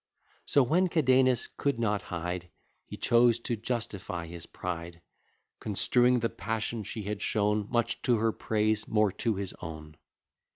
[0.45, 2.49] So when Cadenus could not hide,
[2.87, 4.99] He chose to justify his pride;
[5.59, 9.95] Construing the passion she had shown, Much to her praise, more to his own.